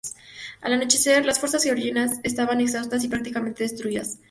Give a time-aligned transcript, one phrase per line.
[0.61, 4.17] Al anochecer, las fuerzas georgianas estaban exhaustas y prácticamente destruidas.